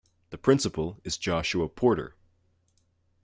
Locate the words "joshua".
1.15-1.69